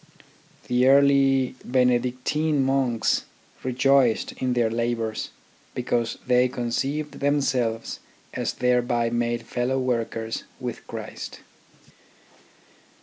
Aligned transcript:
The 0.65 0.87
early 0.87 1.53
Benedictine 1.63 2.63
monks 2.63 3.25
rejoiced 3.61 4.29
TECHNICAL 4.29 4.47
EDUCATION 4.47 4.47
31 4.55 4.69
in 4.71 4.75
their 4.75 4.75
labours 4.97 5.29
because 5.75 6.17
they 6.25 6.47
conceived 6.47 7.19
themselves 7.19 7.99
as 8.33 8.53
thereby 8.53 9.11
made 9.11 9.43
fellow 9.45 9.77
workers 9.77 10.43
with 10.59 10.87
Christ. 10.87 11.41